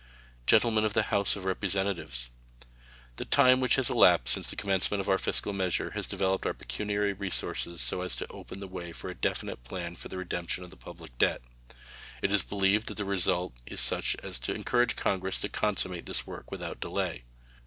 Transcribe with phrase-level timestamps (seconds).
[0.47, 2.29] Gentlemen of the House of Representatives:
[3.17, 6.55] The time which has elapsed since the commencement of our fiscal measures has developed our
[6.55, 10.63] pecuniary resources so as to open the way for a definite plan for the redemption
[10.63, 11.43] of the public debt.
[12.23, 16.25] It is believed that the result is such as to encourage Congress to consummate this
[16.25, 17.25] work without delay.